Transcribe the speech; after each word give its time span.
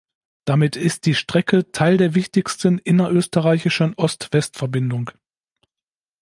Damit 0.45 0.77
ist 0.77 1.05
diese 1.05 1.19
Strecke 1.19 1.71
Teil 1.71 1.97
der 1.97 2.15
wichtigsten 2.15 2.79
innerösterreichischen 2.79 3.93
Ost-West-Verbindung. 3.97 5.11